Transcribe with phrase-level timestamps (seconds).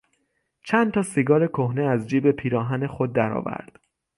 [0.63, 3.79] چند تا سیگار کهنه از جیب پیراهن خود در آورد.